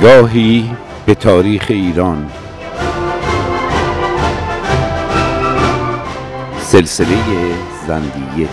[0.00, 0.70] نگاهی
[1.06, 2.30] به تاریخ ایران.
[6.58, 7.16] سلسله
[7.86, 8.48] زندیه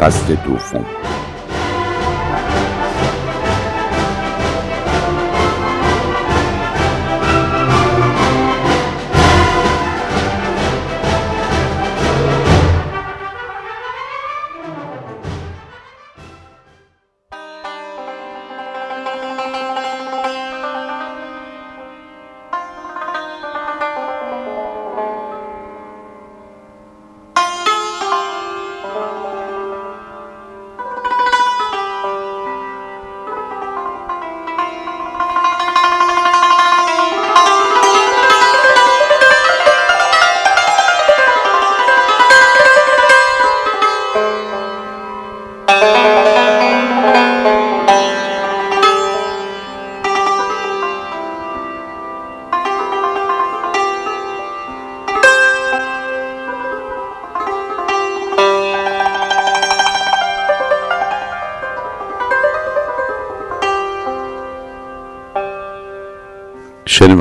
[0.00, 0.97] فصل دوم.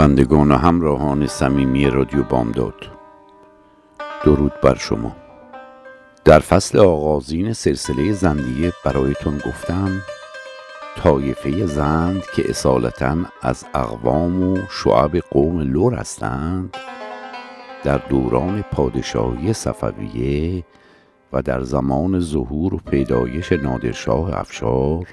[0.07, 2.73] شنوندگان و همراهان صمیمی رادیو بامداد.
[4.25, 5.15] درود بر شما.
[6.25, 10.01] در فصل آغازین سلسله زندیه برایتون گفتم
[10.97, 16.77] طایفه زند که اصالتا از اقوام و شعب قوم لور هستند
[17.83, 20.63] در دوران پادشاهی صفویه
[21.33, 25.07] و در زمان ظهور و پیدایش نادرشاه افشار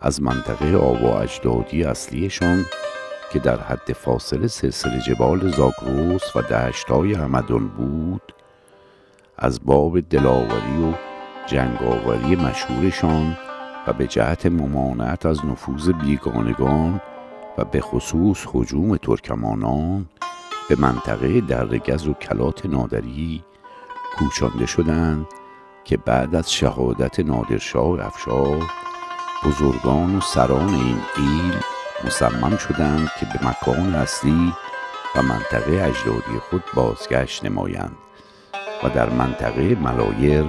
[0.00, 2.64] از منطقه آب و اجدادی اصلیشان
[3.30, 8.34] که در حد فاصله سلسله جبال زاگروس و دشتای همدان بود
[9.38, 10.94] از باب دلاوری و
[11.46, 13.36] جنگاوری مشهورشان
[13.86, 17.00] و به جهت ممانعت از نفوذ بیگانگان
[17.58, 20.08] و به خصوص حجوم ترکمانان
[20.68, 23.44] به منطقه درگز و کلات نادری
[24.18, 25.26] کوچانده شدند
[25.84, 28.62] که بعد از شهادت نادرشاه افشار
[29.44, 31.54] بزرگان و سران این ایل
[32.04, 34.52] مصمم شدند که به مکان اصلی
[35.16, 37.96] و منطقه اجدادی خود بازگشت نمایند
[38.84, 40.44] و در منطقه ملایر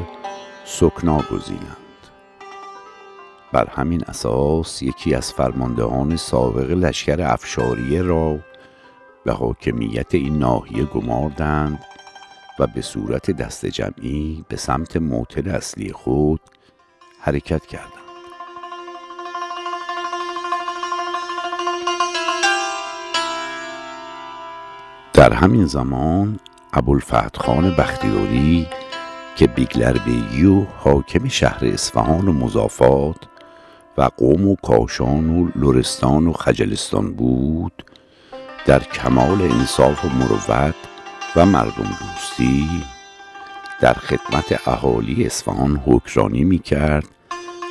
[0.66, 1.78] سکنا گزینند.
[3.52, 8.40] بر همین اساس یکی از فرماندهان سابق لشکر افشاریه را
[9.26, 11.86] به حاکمیت این ناحیه گماردند
[12.60, 16.42] و به صورت دست جمعی به سمت موتل اصلی خود
[17.20, 18.01] حرکت کردند.
[25.14, 26.40] در همین زمان
[26.74, 28.68] ابوالفتح خان بختیاری
[29.36, 33.16] که بیگلر بیگی و حاکم شهر اصفهان و مضافات
[33.98, 37.86] و قوم و کاشان و لرستان و خجلستان بود
[38.66, 40.76] در کمال انصاف و مروت
[41.36, 42.70] و مردم دوستی
[43.82, 47.08] در خدمت اهالی اصفهان حکرانی می کرد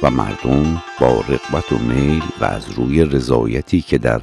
[0.02, 4.20] و مردم با رقبت و میل و از روی رضایتی که در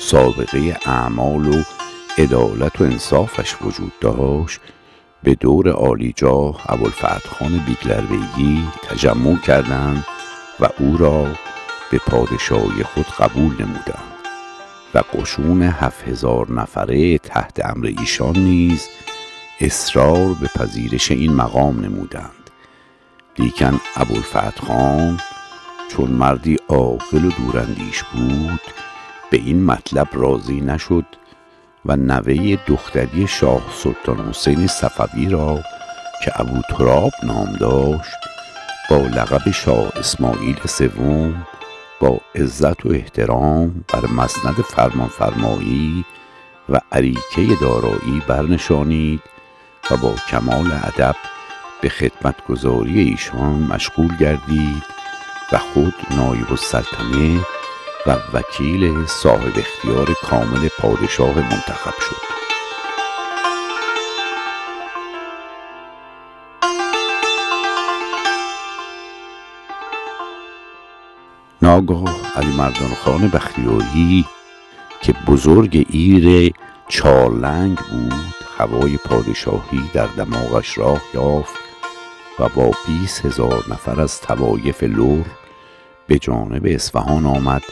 [0.00, 1.62] سابقه اعمال و
[2.18, 4.60] عدالت و انصافش وجود داشت
[5.22, 10.06] به دور عالیجاه ابوالفتح خان بیگلرویگی تجمع کردند
[10.60, 11.26] و او را
[11.90, 14.12] به پادشاهی خود قبول نمودند
[14.94, 18.88] و قشون هفت هزار نفره تحت امر ایشان نیز
[19.60, 22.50] اصرار به پذیرش این مقام نمودند.
[23.38, 25.20] لیکن ابوالفتح خان
[25.88, 28.60] چون مردی عاقل و دوراندیش بود
[29.30, 31.04] به این مطلب راضی نشد
[31.88, 35.60] و نوه دختری شاه سلطان حسین صفوی را
[36.24, 38.16] که ابو تراب نام داشت
[38.90, 41.46] با لقب شاه اسماعیل سوم
[42.00, 46.04] با عزت و احترام بر مسند فرمانفرمایی
[46.68, 49.22] و عریکه دارایی برنشانید
[49.90, 51.16] و با کمال ادب
[51.80, 54.82] به خدمتگذاری ایشان مشغول گردید
[55.52, 57.40] و خود نایب السلطنه
[58.06, 62.36] و وکیل صاحب اختیار کامل پادشاه منتخب شد.
[71.62, 74.24] ناگاه علی مردان خان بختیاری
[75.00, 76.54] که بزرگ ایر
[76.88, 81.54] چارلنگ بود هوای پادشاهی در دماغش راه یافت
[82.38, 85.24] و با بیس هزار نفر از توایف لور
[86.06, 87.62] به جانب اصفهان آمد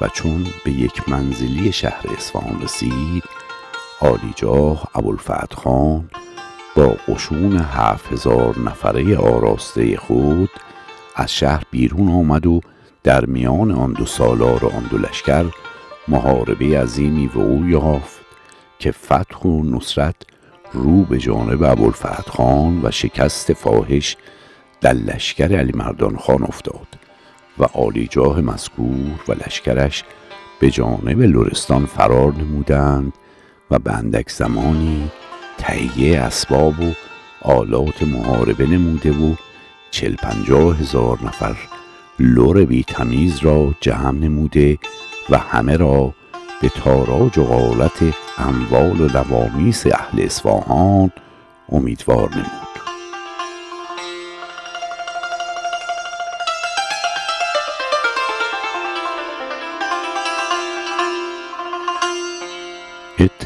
[0.00, 3.24] و چون به یک منزلی شهر اصفهان رسید
[4.00, 6.10] عالیجاه ابوالفتح خان
[6.76, 10.50] با قشون هفت هزار نفره آراسته خود
[11.16, 12.60] از شهر بیرون آمد و
[13.02, 15.44] در میان آن دو سالار و آن دو لشکر
[16.08, 18.20] محاربه عظیمی و او یافت
[18.78, 20.16] که فتح و نصرت
[20.72, 24.16] رو به جانب ابوالفتح خان و شکست فاحش
[24.80, 27.05] در لشکر علی مردان خان افتاد.
[27.58, 30.04] و عالیجاه مذکور و لشکرش
[30.60, 33.12] به جانب لرستان فرار نمودند
[33.70, 35.10] و به اندک زمانی
[35.58, 36.92] تهیه اسباب و
[37.42, 39.34] آلات محاربه نموده و
[39.90, 41.56] چل پنجاه هزار نفر
[42.18, 44.78] لور بی تمیز را جمع نموده
[45.30, 46.14] و همه را
[46.62, 51.10] به تاراج و غالت اموال و لوامیس اهل اصفهان
[51.68, 52.65] امیدوار نمود.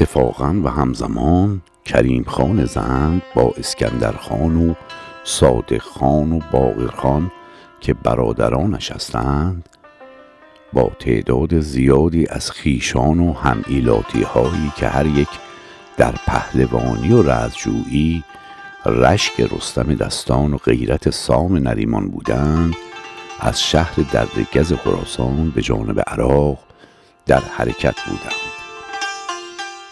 [0.01, 4.73] اتفاقا و همزمان کریم خان زند با اسکندر خان و
[5.23, 7.31] صادق خان و باقر خان
[7.81, 9.69] که برادرانش هستند
[10.73, 13.63] با تعداد زیادی از خیشان و هم
[14.33, 15.29] هایی که هر یک
[15.97, 18.23] در پهلوانی و رزجویی
[18.85, 22.75] رشک رستم دستان و غیرت سام نریمان بودند
[23.39, 26.59] از شهر دردگز خراسان به جانب عراق
[27.25, 28.40] در حرکت بودند.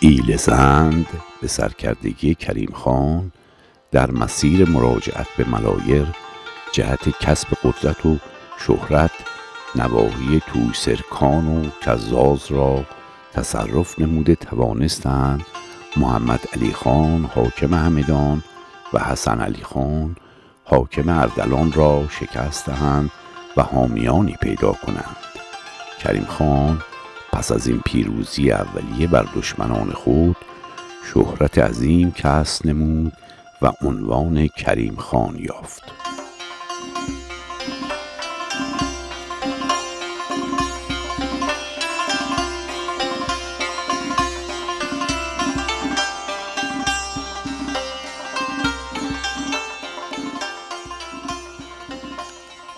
[0.01, 1.07] ایل زند
[1.41, 3.31] به سرکردگی کریم خان
[3.91, 6.07] در مسیر مراجعت به ملایر
[6.71, 8.17] جهت کسب قدرت و
[8.59, 9.11] شهرت
[9.75, 12.85] نواحی توسرکان و کزاز را
[13.33, 15.45] تصرف نموده توانستند
[15.97, 18.43] محمد علی خان حاکم همدان
[18.93, 20.15] و حسن علی خان
[20.65, 23.11] حاکم اردلان را شکست دهند
[23.57, 25.17] و حامیانی پیدا کنند.
[25.99, 26.81] کریم خان
[27.39, 30.35] پس از این پیروزی اولیه بر دشمنان خود
[31.13, 33.13] شهرت عظیم کسب نمود
[33.61, 35.83] و عنوان کریم خان یافت.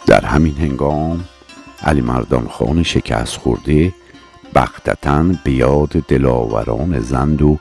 [0.07, 1.25] در همین هنگام
[1.83, 3.93] علی مردان خان شکست خورده
[4.55, 7.57] بختتا به یاد دلاوران زند و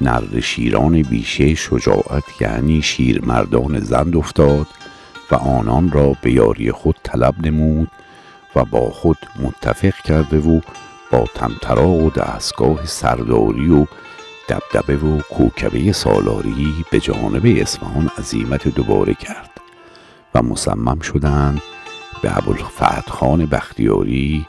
[0.00, 4.66] نر شیران بیشه شجاعت یعنی شیرمردان زند افتاد
[5.30, 7.88] و آنان را به یاری خود طلب نمود
[8.56, 10.60] و با خود متفق کرده و
[11.10, 13.86] با تمترا و دستگاه سرداری و
[14.48, 19.50] دبدبه و کوکبه سالاری به جانب اصفهان عظیمت دوباره کرد
[20.34, 21.62] و مصمم شدند
[22.22, 24.46] به ابوالفتح خان بختیاری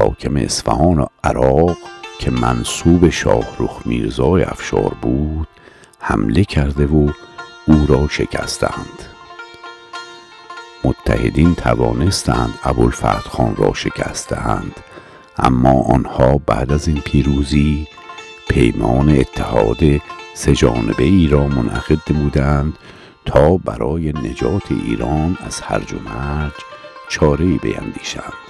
[0.00, 1.76] حاکم اصفهان و عراق
[2.18, 5.48] که منصوب شاهرخ میرزای افشار بود
[5.98, 7.10] حمله کرده و
[7.66, 9.02] او را شکستند.
[10.84, 14.76] متحدین توانستند ابوالفتح خان را شکستند
[15.38, 17.88] اما آنها بعد از این پیروزی
[18.48, 19.78] پیمان اتحاد
[20.34, 22.78] سه جانبه ای را منعقد بودند
[23.24, 26.52] تا برای نجات ایران از هرج و مرج
[27.08, 28.49] چاره ای بیندیشند.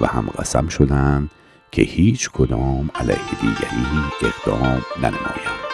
[0.00, 1.30] و هم قسم شدند
[1.72, 3.86] که هیچ کدام علیه دیگری
[4.22, 5.68] اقدام ننمایند.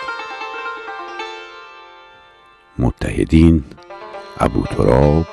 [2.78, 3.64] متحدین
[4.40, 5.26] ابو تراب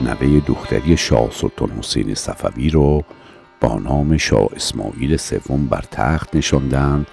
[0.00, 3.04] نوه دختری شاه سلطان حسین صفوی را
[3.60, 7.06] با نام شاه اسماعیل سوم بر تخت نشاندند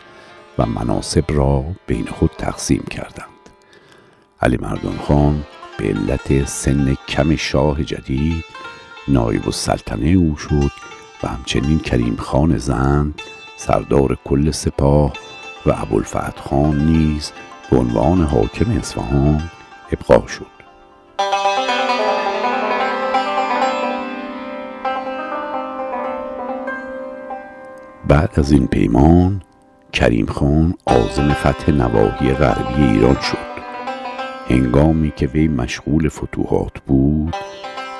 [0.57, 3.25] و مناسب را بین خود تقسیم کردند.
[4.41, 5.43] علی مردان خان
[5.77, 8.45] به علت سن کم شاه جدید
[9.07, 10.88] نایب السلطنه او شد
[11.23, 13.21] و همچنین کریم خان زند
[13.57, 15.13] سردار کل سپاه
[15.65, 17.31] و ابوالفتح خان نیز
[17.71, 19.41] به عنوان حاکم اصفهان
[19.91, 20.45] ابقا شد.
[28.07, 29.41] بعد از این پیمان
[29.93, 33.49] کریم خان عازم فتح نواحی غربی ایران شد.
[34.49, 37.35] هنگامی که وی مشغول فتوحات بود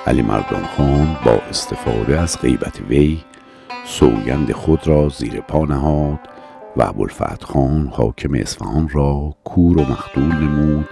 [0.08, 3.24] علی مردان خان با استفاده از غیبت وی
[3.86, 6.20] سوگند خود را زیر پا نهاد
[6.77, 10.89] و ابوالفتح خان حاکم اصفهان را کور و مختول نمود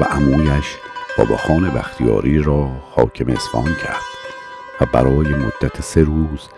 [0.00, 0.76] و عمویش
[1.18, 4.02] بابا خان بختیاری را حاکم اصفهان کرد
[4.80, 6.48] و برای مدت سه روز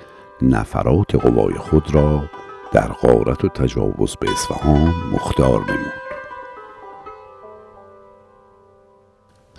[0.42, 2.24] نفرات قوای خود را
[2.72, 5.97] در غارت و تجاوز به اصفهان مختار نمود.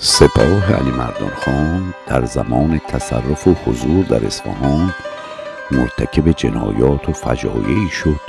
[0.01, 4.93] سپاه علی مردان خان در زمان تصرف و حضور در اصفهان
[5.71, 8.19] مرتکب جنایات و فجایعی شد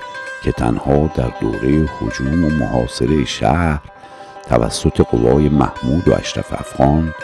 [0.42, 3.80] که تنها در دوره حجوم و محاصره شهر
[4.48, 7.14] توسط قوای محمود و اشرف افغان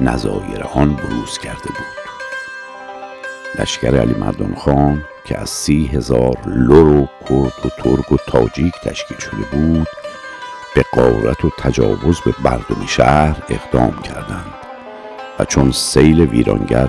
[0.00, 1.96] نظایر آن بروز کرده بود.
[3.58, 8.74] لشکر علی مردان خان که از سی هزار لور و کرد و ترک و تاجیک
[8.84, 9.88] تشکیل شده بود
[10.74, 14.54] به قارت و تجاوز به مردم شهر اقدام کردند
[15.38, 16.88] و چون سیل ویرانگر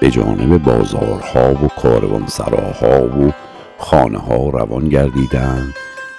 [0.00, 3.32] به جانب بازارها و کاروانسراها و
[3.78, 5.74] خانه ها روان گردیدند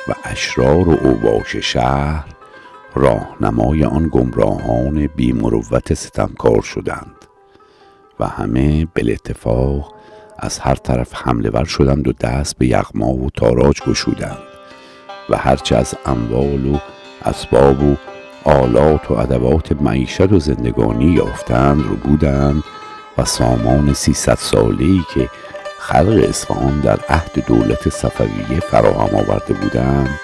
[0.08, 2.26] و اشرار و اوباش شهر
[2.96, 7.16] راهنمای آن گمراهان بیمروت ستمکار شدند
[8.20, 9.94] و همه بل اتفاق
[10.40, 14.51] از هر طرف حمله ور شدند و دست به یغما و تاراج گشودند.
[15.32, 16.78] و هرچه از اموال و
[17.26, 17.96] اسباب و
[18.46, 22.64] آلات و ادوات معیشت و زندگانی یافتند رو بودند
[23.18, 25.30] و سامان سیصد ساله‌ای که
[25.80, 30.20] خلق اصفهان در عهد دولت صفویه فراهم آورده بودند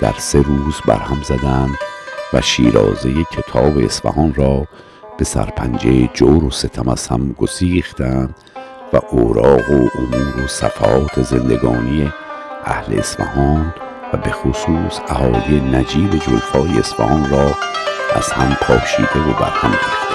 [0.00, 1.74] در سه روز برهم زدند
[2.32, 4.66] و شیرازه کتاب اصفهان را
[5.18, 8.34] به سرپنجه جور و ستم از هم گسیختند
[8.92, 12.12] و اوراق و امور و صفات زندگانی
[12.64, 13.74] اهل اصفهان
[14.16, 17.50] به خصوص اهالی نجیب جلفای اصفهان را
[18.14, 20.14] از هم پاشیده و برهم ریختند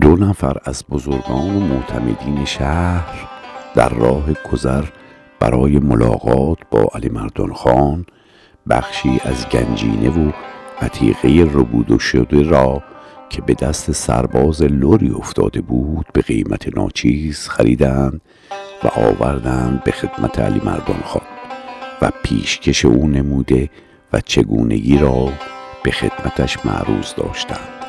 [0.00, 3.28] دو نفر از بزرگان و معتمدین شهر
[3.74, 4.84] در راه گذر
[5.40, 8.06] برای ملاقات با علی مردان خان
[8.70, 10.32] بخشی از گنجینه و
[10.82, 12.82] عتیقه ربود شده را
[13.32, 18.20] که به دست سرباز لوری افتاده بود به قیمت ناچیز خریدند
[18.84, 21.22] و آوردند به خدمت علی مردان خان
[22.02, 23.70] و پیشکش او نموده
[24.12, 25.28] و چگونگی را
[25.82, 27.86] به خدمتش معروض داشتند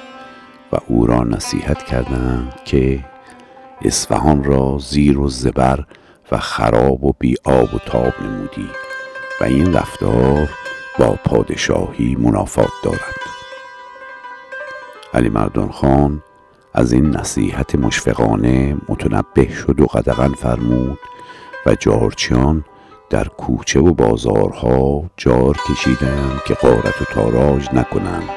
[0.74, 3.00] و او را نصیحت کردند که
[3.82, 5.86] اصفهان را زیر و زبر
[6.32, 8.70] و خراب و بی آب و تاب نمودی
[9.42, 10.50] و این رفتار
[11.00, 13.33] با پادشاهی منافات دارد.
[15.14, 16.24] علی مردان خان
[16.74, 21.00] از این نصیحت مشفقانه متنبه شد و قدغن فرمود
[21.66, 22.66] و جارچیان
[23.10, 28.30] در کوچه و بازارها جار کشیدند که قارت و تاراج نکنند.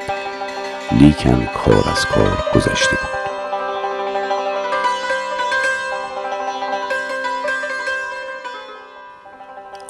[0.91, 3.17] لیکن کار از کار گذشته بود.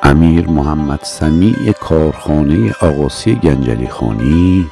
[0.03, 4.71] امیر محمد سمیع کارخانه آقاسی گنجلی خانی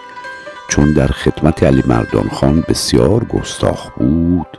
[0.76, 4.58] چون در خدمت علی مردان خان بسیار گستاخ بود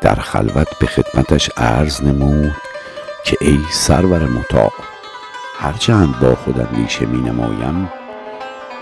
[0.00, 2.56] در خلوت به خدمتش عرض نمود
[3.24, 4.72] که ای سرور مطاع
[5.58, 7.92] هرچند با خود اندیشه می نمایم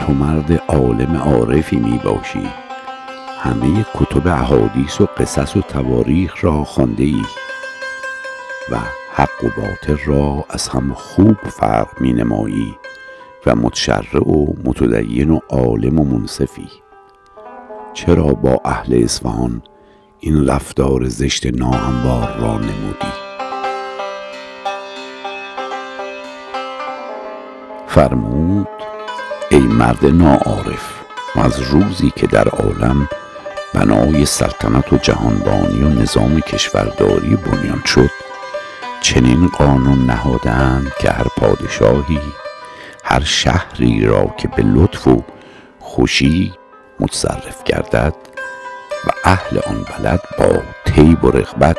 [0.01, 2.49] تو مرد عالم عارفی می باشی.
[3.41, 7.23] همه کتب احادیث و قصص و تواریخ را خانده ای
[8.71, 8.79] و
[9.15, 12.79] حق و باطل را از هم خوب فرق می نمایی.
[13.47, 16.69] و متشرع و متدین و عالم و منصفی.
[17.95, 19.63] چرا با اهل اصفهان
[20.21, 23.13] این رفتار زشت ناهموار را نمودی؟
[27.87, 28.69] فرمود
[29.51, 31.05] ای مرد ناعارف
[31.37, 33.09] و از روزی که در عالم
[33.75, 38.11] بنای سلطنت و جهانبانی و نظام کشورداری بنیان شد
[39.01, 42.21] چنین قانون نهادند که هر پادشاهی
[43.09, 45.23] هر شهری را که به لطف و
[45.81, 46.53] خوشی
[47.01, 48.15] متصرف گردد
[49.07, 51.77] و اهل آن بلد با تیب و رغبت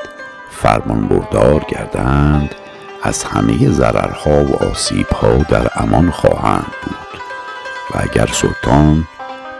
[0.52, 2.56] فرمان بردار گردند
[3.04, 7.22] از همه ضررها و آسیبها در امان خواهند بود.
[7.92, 9.08] و اگر سلطان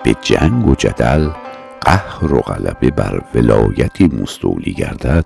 [0.04, 1.30] به جنگ و جدل
[1.82, 5.26] قهر و غلبه بر ولایتی مستولی گردد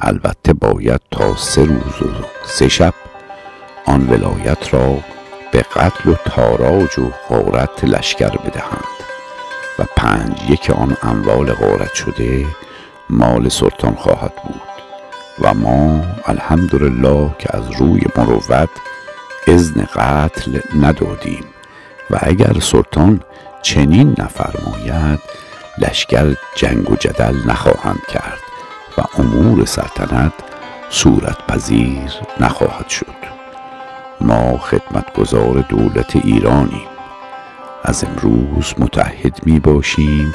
[0.00, 2.94] البته باید تا سه روز و سه شب
[3.86, 4.96] آن ولایت را
[5.52, 8.98] به قتل و تاراج و غارت لشکر بدهند.
[9.78, 12.46] و پنج یک آن اموال غارت شده
[13.10, 14.60] مال سلطان خواهد بود.
[15.40, 18.68] و ما الحمدلله که از روی مروت
[19.46, 21.44] اذن قتل ندادیم.
[22.10, 23.20] و اگر سلطان
[23.62, 25.20] چنین نفرماید
[25.78, 28.38] لشکر جنگ و جدل نخواهند کرد
[28.98, 30.32] و امور سلطنت
[30.90, 33.37] صورت پذیر نخواهد شد.
[34.20, 36.88] ما خدمتگزار دولت ایرانیم.
[37.84, 40.34] از امروز متحد می باشیم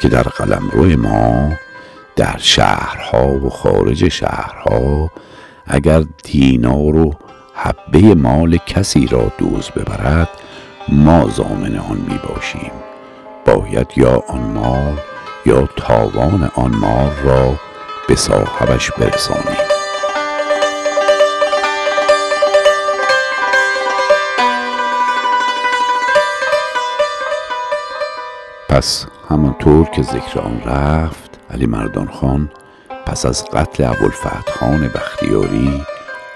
[0.00, 1.52] که در قلمرو ما
[2.16, 5.10] در شهرها و خارج شهرها
[5.66, 7.14] اگر دینار و
[7.54, 10.28] حبه مال کسی را دوز ببرد
[10.88, 12.70] ما زامن آن می باشیم.
[13.46, 14.96] باید یا آن مال
[15.46, 17.54] یا تاوان آن مال را
[18.08, 19.63] به صاحبش برسانیم.
[28.74, 32.50] پس همانطور که ذکر آن رفت علی مردان خان
[33.06, 35.82] پس از قتل ابوالفتح خان بختیاری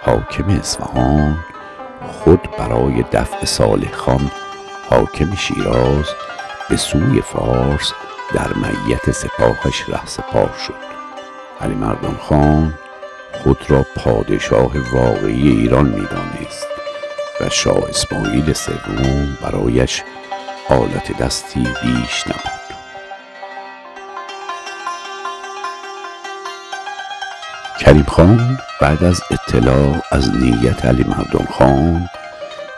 [0.03, 1.39] حاکم اصفهان
[2.07, 4.31] خود برای دفع صالح خان
[4.91, 6.05] حاکم شیراز
[6.71, 7.93] به سوی فارس
[8.35, 10.75] در میت سپاهش ره سپاه شد.
[11.61, 12.75] علی مردان خان
[13.33, 16.67] خود را پادشاه واقعی ایران می‌دانست
[17.41, 20.03] و شاه اسماعیل سوم برایش
[20.69, 22.69] آلت دستی بیش نبود.
[27.81, 32.09] کریم خان بعد از اطلاع از نیت علی مردان خان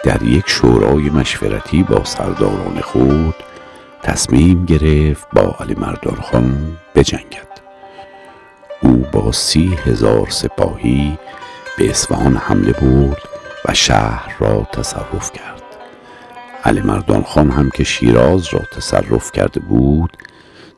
[0.05, 3.35] در یک شورای مشورتی با سرداران خود
[4.03, 7.61] تصمیم گرفت با علی مردان خان بجنگد.
[8.83, 11.19] او با سی هزار سپاهی
[11.79, 13.23] به اصفهان حمله برد
[13.69, 15.60] و شهر را تصرف کرد.
[16.65, 20.17] علی مردان خان هم که شیراز را تصرف کرده بود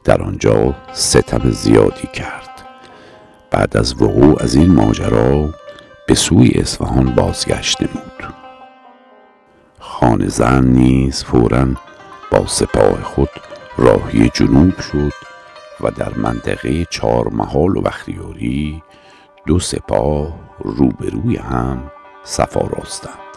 [0.05, 2.51] در آنجا ستم زیادی کرد.
[3.51, 5.49] بعد از وقوع از این ماجرا
[6.07, 8.35] به سوی اصفهان بازگشت نمود.
[9.79, 11.67] خان زن نیز فورا
[12.31, 13.31] با سپاه خود
[13.79, 15.12] راهی جنوب شد
[15.81, 18.83] و در منطقه چهار محال و بختیاری
[19.47, 21.91] دو سپاه روبروی هم
[22.25, 23.32] صفا راستند.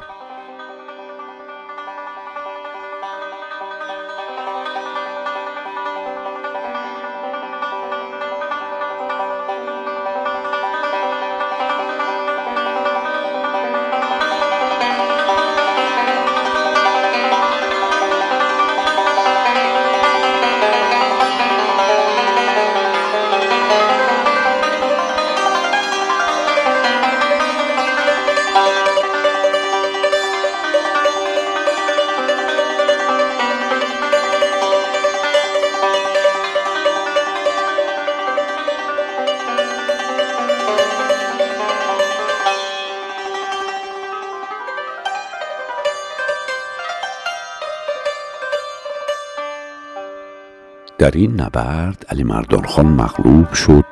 [51.05, 53.85] در این نبرد علی مردان خان مغلوب شد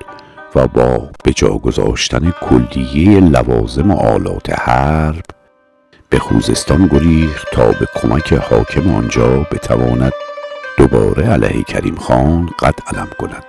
[0.56, 5.23] و با به جا گذاشتن کلیه لوازم و آلات حرب
[6.10, 10.13] به خوزستان گریخت تا به کمک حاکم آنجا بتواند
[10.78, 13.45] دوباره علیه کریم خان قد علم کند.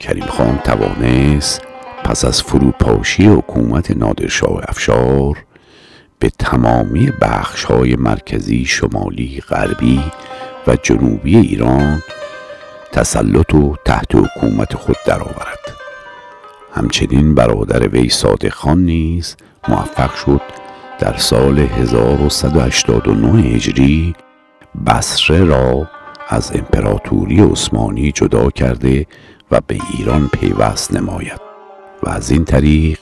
[0.00, 1.62] کریم خان توانست
[2.04, 5.44] پس از فروپاشی حکومت نادرشاه افشار
[6.18, 10.02] به تمامی بخش های مرکزی شمالی غربی
[10.66, 12.02] و جنوبی ایران
[12.92, 15.58] تسلط و تحت حکومت خود درآورد.
[16.74, 19.36] همچنین برادر وی صادق خان نیز
[19.68, 20.40] موفق شد
[20.98, 24.14] در سال 1189 هجری
[24.86, 25.88] بصره را
[26.28, 29.06] از امپراتوری عثمانی جدا کرده
[29.50, 31.40] و به ایران پیوست نماید
[32.02, 32.98] و از این طریق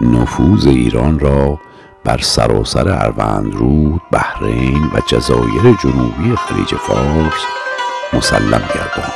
[0.00, 1.60] نفوذ ایران را
[2.06, 7.44] بر سراسر اروندرود بحرین و جزایر جنوبی خلیج فارس
[8.12, 9.12] مسلم گرداند.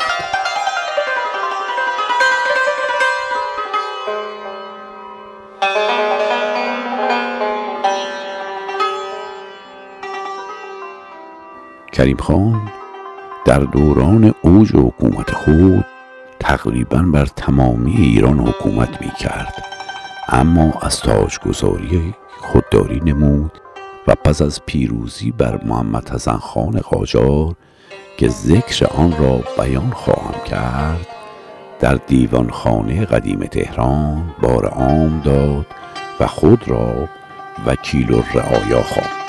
[11.92, 12.60] کریم خان
[13.44, 15.84] در دوران اوج حکومت خود
[16.40, 19.69] تقریبا بر تمامی ایران حکومت می کرد
[20.32, 23.60] اما از تاجگذاری خودداری نمود
[24.06, 27.54] و پس از پیروزی بر محمد حسن خان قاجار
[28.16, 31.06] که ذکر آن را بیان خواهم کرد
[31.80, 35.66] در دیوانخانه قدیم تهران بار عام داد
[36.20, 37.08] و خود را
[37.66, 39.19] وکیل رعایا خواند.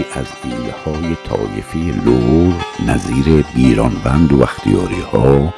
[0.00, 2.54] از ایله های طایفه لور
[2.86, 5.54] نظیر بیرانوند و اختیاری ها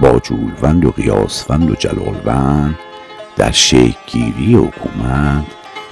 [0.00, 2.78] با جولوند و قیاسوند و جلالوند
[3.36, 5.44] در شکلگیری حکومت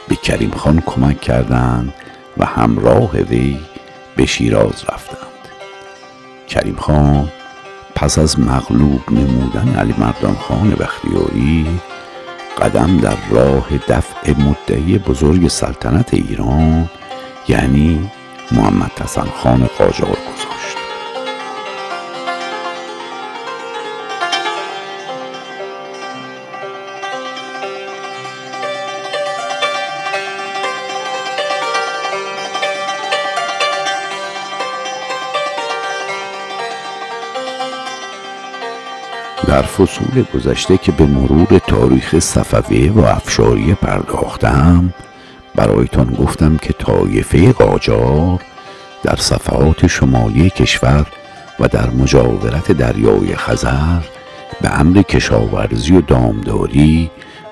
[0.08, 1.94] به کریم خان کمک کردند
[2.36, 3.58] و همراه وی
[4.16, 5.26] به شیراز رفتند.
[6.48, 7.28] کریم خان
[7.94, 11.66] پس از مغلوب نمودن علی مردان خان بختیاری
[12.58, 16.88] قدم در راه دفع مدعی بزرگ سلطنت ایران
[17.50, 18.10] یعنی
[18.52, 20.76] محمد حسن خان قاجار گذاشت.
[39.46, 44.94] در فصول گذشته که به مرور تاریخ صفویه و افشاریه پرداختم
[45.60, 48.40] برایتان گفتم که طایفه قاجار
[49.02, 51.06] در صفحات شمالی کشور
[51.60, 54.00] و در مجاورت دریای خزر
[54.60, 57.10] به امر کشاورزی و دامداری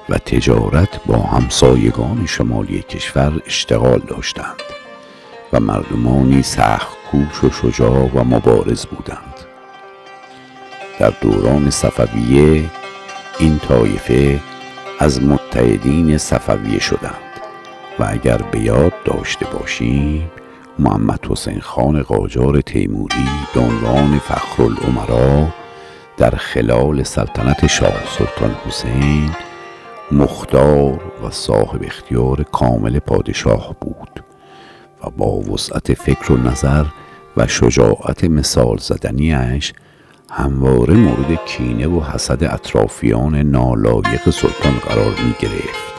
[0.08, 4.62] و تجارت با همسایگان شمالی کشور اشتغال داشتند
[5.52, 9.34] و مردمانی سخت کوش و شجاع و مبارز بودند.
[10.98, 12.64] در دوران صفویه
[13.38, 14.40] این طایفه
[14.98, 17.27] از متحدین صفویه شدند.
[17.98, 20.30] و اگر به یاد داشته باشیم
[20.78, 25.48] محمد حسین خان قاجار تیموری به عنوان فخرالعمرا
[26.16, 29.30] در خلال سلطنت شاه سلطان حسین
[30.12, 34.24] مختار و صاحب اختیار کامل پادشاه بود
[35.04, 36.84] و با وسعت فکر و نظر
[37.36, 39.72] و شجاعت مثال زدنیش
[40.30, 45.97] همواره مورد کینه و حسد اطرافیان نالایق سلطان قرار می گرفت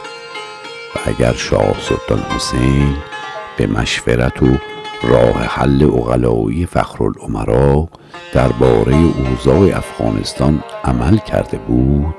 [0.95, 2.95] و اگر شاه سلطان حسین
[3.57, 4.57] به مشورت و
[5.03, 7.87] راه حل اغلایی فخرالعمرا
[8.33, 12.15] درباره اوضاع افغانستان عمل کرده بود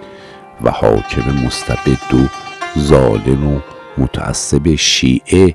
[0.62, 2.28] و حاکم مستبد و
[2.78, 3.60] ظالم و
[3.98, 5.54] متعصب شیعه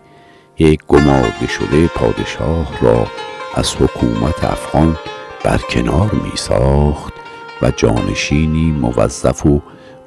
[0.60, 3.08] یک گمارده شده پادشاه را
[3.56, 4.98] از حکومت افغان
[5.44, 7.14] برکنار می ساخت
[7.62, 9.62] و جانشینی موظف و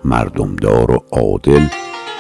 [0.05, 1.67] مردمدار و عادل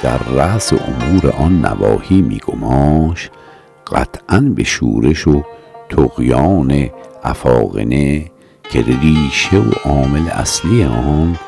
[0.03, 3.31] در رأس امور آن نواحی می گماش
[3.93, 5.43] قطعا به شورش و
[5.89, 6.91] تقیان
[7.25, 8.31] افاقنه
[8.71, 11.39] که ریشه و عامل اصلی آن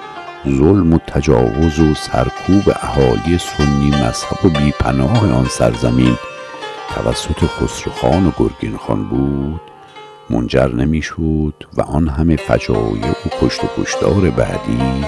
[0.48, 6.16] ظلم و تجاوز و سرکوب اهالی سنی مذهب و بیپناه آن سرزمین
[6.94, 9.60] توسط خسروخان و گرگین خان بود
[10.30, 15.04] منجر نمی‌شد و آن همه فجایع و کشت و کشتار بعدی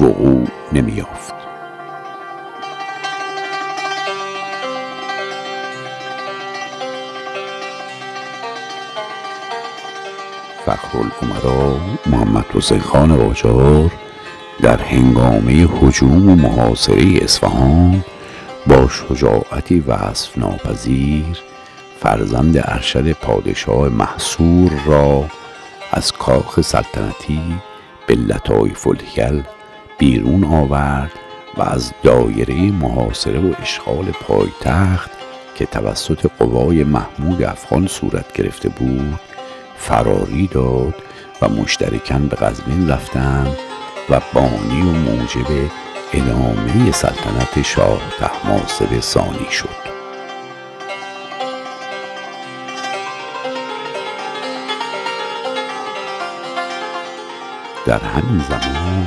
[0.00, 1.45] وقوع نمیافت
[10.66, 13.90] فخرالعمرا محمد حسین خان قاجار
[14.62, 18.04] در هنگامه هجوم و محاصره اصفهان
[18.66, 21.38] با شجاعتی وصف ناپذیر
[22.00, 25.24] فرزند ارشد پادشاه محصور را
[25.92, 27.40] از کاخ سلطنتی
[28.06, 29.42] به لطایف الحیل
[29.98, 31.12] بیرون آورد
[31.56, 35.10] و از دایره محاصره و اشغال پایتخت
[35.54, 39.35] که توسط قوای محمود افغان صورت گرفته بود
[39.78, 40.94] فراری داد
[41.42, 43.56] و مشترکن به قزوین رفتند
[44.10, 45.70] و بانی و موجب
[46.12, 49.86] ادامه سلطنت شاه تحماسب ثانی شد.
[57.86, 59.06] در همین زمان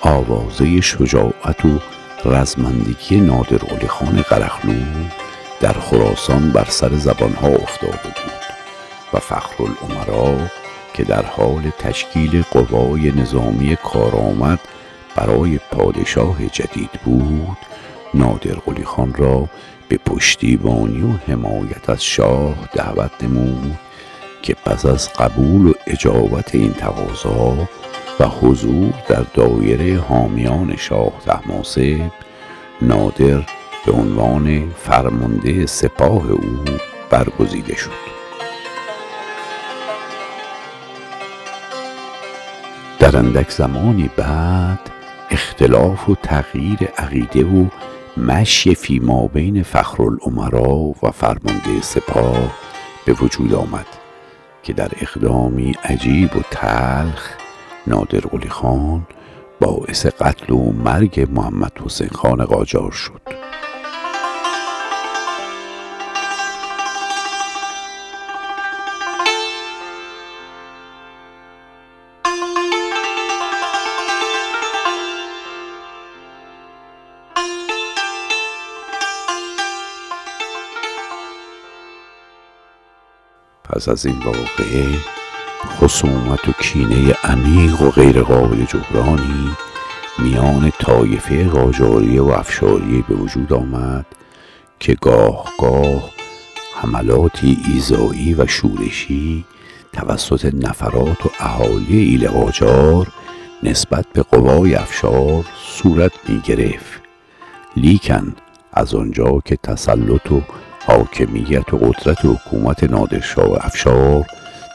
[0.00, 1.78] آوازه شجاعت و
[2.24, 4.72] رزمندگی نادر علی خان قرخلو
[5.60, 8.41] در خراسان بر سر زبانها افتاده بود.
[9.14, 10.48] و فخر العمرا
[10.94, 14.60] که در حال تشکیل قوای نظامی کارآمد
[15.16, 17.56] برای پادشاه جدید بود
[18.14, 19.48] نادر قلی خان را
[19.88, 23.78] به پشتیبانی و حمایت از شاه دعوت نمود
[24.42, 27.68] که پس از قبول و اجابت این تقاضا
[28.20, 32.10] و حضور در دایره حامیان شاه تحماسب
[32.82, 33.42] نادر
[33.86, 36.64] به عنوان فرمانده سپاه او
[37.10, 38.11] برگزیده شد.
[43.02, 44.90] در اندک زمانی بعد
[45.30, 47.66] اختلاف و تغییر عقیده و
[48.16, 52.52] مشی فی ما بین فخرالعمرا و فرمانده سپاه
[53.06, 53.86] به وجود آمد
[54.62, 57.30] که در اقدامی عجیب و تلخ
[57.86, 59.06] نادر قلی خان
[59.60, 63.20] باعث قتل و مرگ محمد حسین خان قاجار شد.
[83.72, 84.86] پس از این واقعه
[85.66, 89.50] خصومت و کینه عمیق و غیر قابل جبرانی
[90.18, 94.06] میان طایفه قاجاریه و افشاریه به وجود آمد
[94.80, 96.10] که گاه گاه
[96.74, 99.44] حملاتی ایزایی و شورشی
[99.92, 103.08] توسط نفرات و اهالی ایل قاجار
[103.62, 107.02] نسبت به قوای افشار صورت می گرفت
[107.76, 108.34] لیکن
[108.72, 110.42] از آنجا که تسلط و
[110.92, 114.26] حاکمیت و قدرت حکومت نادرشاه افشار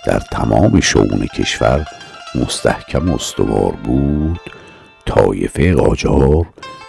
[0.06, 1.86] در تمام شعون کشور
[2.36, 4.40] مستحکم استوار بود.
[5.06, 6.46] طایفه قاجار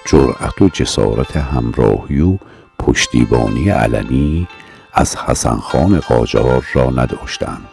[0.07, 2.38] جرأت و جسارت همراهی و
[2.79, 4.49] پشتیبانی علنی
[4.93, 7.69] از حسن خان قاجار را نداشتند.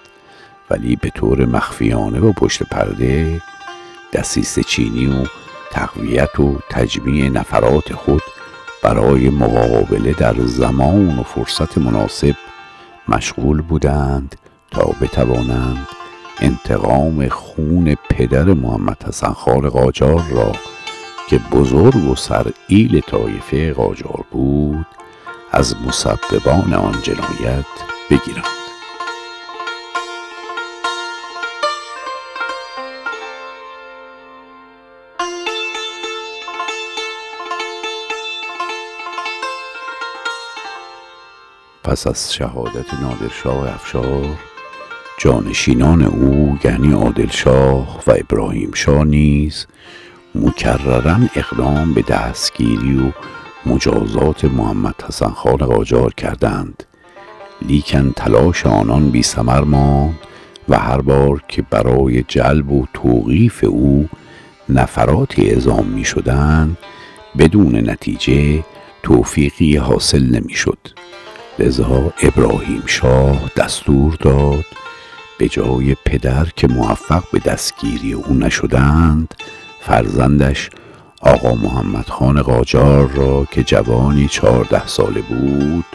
[0.70, 3.42] ولی به طور مخفیانه و پشت پرده
[4.14, 5.26] دسیس چینی و
[5.72, 8.22] تقویت و تجمیع نفرات خود
[8.84, 12.36] برای مقابله در زمان و فرصت مناسب
[13.08, 14.36] مشغول بودند
[14.72, 15.88] تا بتوانند
[16.40, 20.52] انتقام خون پدر محمد حسن خان قاجار را
[21.30, 24.88] که بزرگ و سرئیل طایفه قاجار بود
[25.52, 27.66] از مسببان آن جنایت
[28.10, 28.55] بگیرند.
[41.86, 44.38] پس از شهادت نادرشاه افشار
[45.18, 49.68] جانشینان او یعنی عادلشاه و ابراهیم شاه نیز
[50.36, 53.12] مکررن اقدام به دستگیری و
[53.70, 56.84] مجازات محمد حسن خان قاجار کردند.
[57.62, 60.20] لیکن تلاش آنان بی سمر ماند
[60.70, 64.10] و هر بار که برای جلب و توقیف او
[64.70, 66.78] نفراتی اعزام می شدند
[67.38, 68.64] بدون نتیجه
[69.04, 70.78] توفیقی حاصل نمی شد.
[71.60, 74.66] لذا ابراهیم شاه دستور داد
[75.40, 79.34] به جای پدر که موفق به دستگیری او نشدند
[79.82, 80.70] فرزندش
[81.22, 85.86] آقا محمد خان قاجار را که جوانی چهارده ساله بود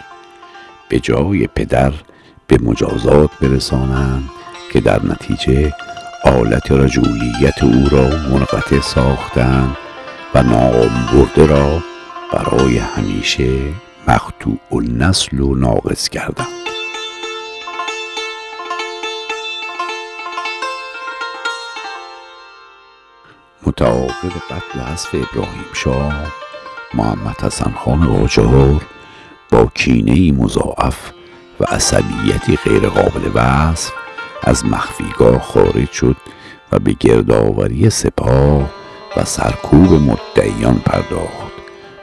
[0.88, 1.92] به جای پدر
[2.46, 4.30] به مجازات برسانند
[4.72, 5.74] که در نتیجه
[6.24, 9.76] آلت رجولیت او را منقطع ساختند
[10.34, 11.82] و نام برده را
[12.32, 13.50] برای همیشه
[14.08, 16.46] مقطوع النسل و ناقص کردند
[23.66, 26.32] متعاقب قتل حذف ابراهیم شاه
[26.94, 28.86] محمد حسن خان قاجار
[29.50, 31.12] با کینه مضاعف
[31.60, 33.92] و عصبیتی غیرقابل وصف
[34.42, 36.16] از مخفیگاه خارج شد
[36.72, 38.70] و به گردآوری سپاه
[39.16, 41.52] و سرکوب مدعیان پرداخت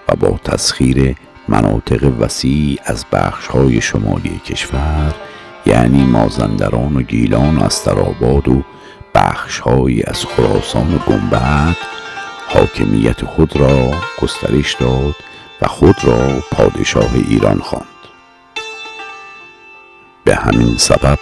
[0.10, 1.16] و با تسخیر
[1.48, 5.16] مناطق وسیع از بخشهای شمالی کشور
[5.66, 8.64] یعنی مازندران و گیلان و استراباد و
[9.16, 11.78] بخشهایی از خراسان و گنبد
[12.48, 15.16] حاکمیت خود را گسترش داد
[15.62, 17.86] و خود را پادشاه ایران خواند.
[20.24, 21.20] به همین سبب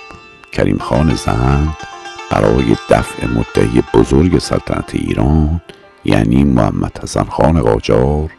[0.51, 1.77] کریم خان زند
[2.31, 5.61] برای دفع مدعی بزرگ سلطنت ایران
[6.05, 8.31] یعنی محمد حسن خان قاجار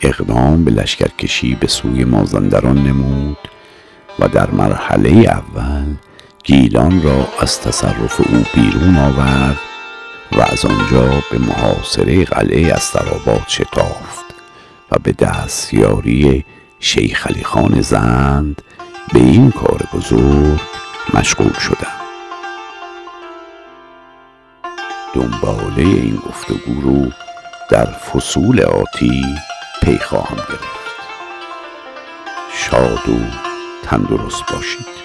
[0.00, 3.38] اقدام به لشکرکشی به سوی مازندران نمود
[4.18, 5.94] و در مرحله اول
[6.44, 9.58] گیلان را از تصرف او بیرون آورد
[10.32, 14.24] و از آنجا به محاصره قلعه استراباد شتافت
[14.90, 16.44] و به دستیاری
[16.80, 18.62] شیخ علی خان زند
[19.12, 20.60] به این کار بزرگ
[21.14, 22.04] مشغول شدند
[25.14, 27.10] دنباله این گفتگو رو
[27.70, 29.24] در فصول آتی
[29.84, 30.94] پی خواهم گرفت.
[32.52, 33.18] شاد و
[33.82, 35.03] تندرست باشید.